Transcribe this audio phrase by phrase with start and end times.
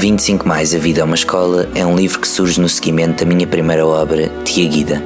[0.00, 3.30] 25 mais A Vida é uma Escola é um livro que surge no seguimento da
[3.30, 5.02] minha primeira obra, Tia Guida.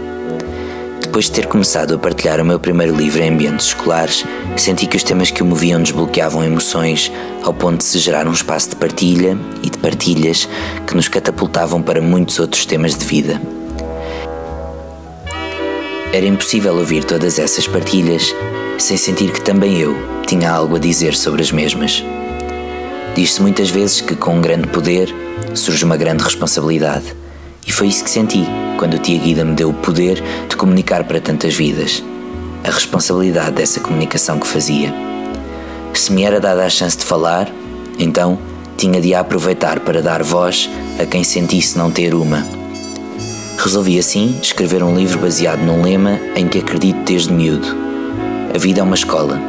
[1.00, 4.24] Depois de ter começado a partilhar o meu primeiro livro em ambientes escolares,
[4.56, 7.10] senti que os temas que o moviam desbloqueavam emoções
[7.42, 10.48] ao ponto de se gerar um espaço de partilha e de partilhas
[10.86, 13.42] que nos catapultavam para muitos outros temas de vida.
[16.12, 18.32] Era impossível ouvir todas essas partilhas
[18.78, 22.04] sem sentir que também eu tinha algo a dizer sobre as mesmas.
[23.14, 25.14] Diz-se muitas vezes que com um grande poder
[25.54, 27.14] surge uma grande responsabilidade.
[27.64, 28.44] E foi isso que senti
[28.76, 32.02] quando o Tia Guida me deu o poder de comunicar para tantas vidas.
[32.64, 34.92] A responsabilidade dessa comunicação que fazia.
[35.94, 37.48] Se me era dada a chance de falar,
[38.00, 38.36] então
[38.76, 40.68] tinha de a aproveitar para dar voz
[41.00, 42.44] a quem sentisse não ter uma.
[43.58, 47.68] Resolvi assim escrever um livro baseado num lema em que acredito desde miúdo.
[48.52, 49.40] A vida é uma escola.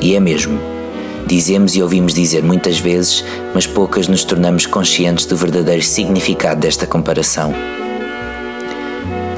[0.00, 0.69] E é mesmo.
[1.30, 6.88] Dizemos e ouvimos dizer muitas vezes, mas poucas nos tornamos conscientes do verdadeiro significado desta
[6.88, 7.54] comparação.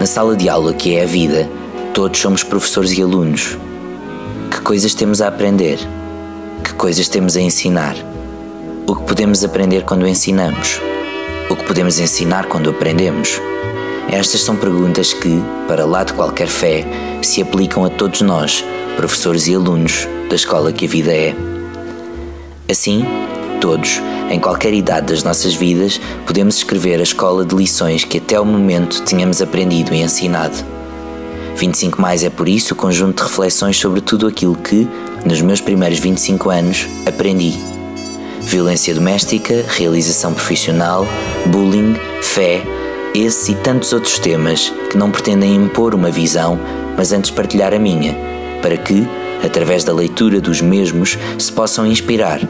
[0.01, 1.47] Na sala de aula que é a vida,
[1.93, 3.59] todos somos professores e alunos.
[4.51, 5.79] Que coisas temos a aprender?
[6.65, 7.95] Que coisas temos a ensinar?
[8.87, 10.81] O que podemos aprender quando ensinamos?
[11.51, 13.39] O que podemos ensinar quando aprendemos?
[14.11, 16.87] Estas são perguntas que, para lá de qualquer fé,
[17.20, 18.65] se aplicam a todos nós,
[18.97, 21.52] professores e alunos da escola que a vida é.
[22.73, 23.05] Assim,
[23.61, 24.01] todos,
[24.31, 28.47] em qualquer idade das nossas vidas, podemos escrever a escola de lições que até o
[28.47, 30.57] momento tínhamos aprendido e ensinado.
[31.55, 34.89] 25 mais é por isso o conjunto de reflexões sobre tudo aquilo que,
[35.27, 37.53] nos meus primeiros 25 anos, aprendi.
[38.41, 41.07] Violência doméstica, realização profissional,
[41.45, 42.63] bullying, fé,
[43.15, 46.59] esse e tantos outros temas que não pretendem impor uma visão,
[46.97, 48.17] mas antes partilhar a minha,
[48.63, 49.07] para que,
[49.45, 52.41] através da leitura dos mesmos, se possam inspirar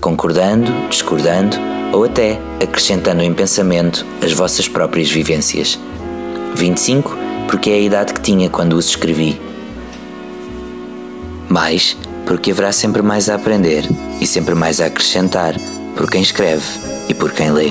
[0.00, 1.56] concordando, discordando
[1.92, 5.78] ou até acrescentando em pensamento as vossas próprias vivências.
[6.54, 7.16] 25,
[7.48, 9.40] porque é a idade que tinha quando os escrevi.
[11.48, 11.96] Mais,
[12.26, 13.84] porque haverá sempre mais a aprender
[14.20, 15.54] e sempre mais a acrescentar
[15.96, 16.64] por quem escreve
[17.08, 17.70] e por quem lê.